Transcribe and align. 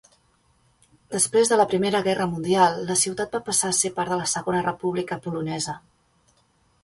Després 1.15 1.51
de 1.51 1.59
la 1.59 1.65
Primera 1.73 1.99
Guerra 2.07 2.25
mundial, 2.31 2.79
la 2.87 2.97
ciutat 3.03 3.37
va 3.37 3.43
passar 3.49 3.69
a 3.73 3.77
ser 3.81 3.93
part 3.99 4.13
de 4.13 4.17
la 4.23 4.29
Segona 4.31 4.63
República 4.69 5.19
Polonesa. 5.27 5.77